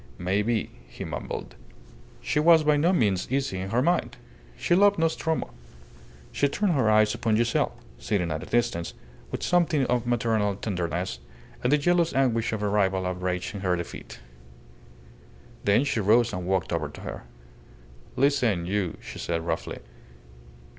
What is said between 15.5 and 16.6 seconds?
Then she rose and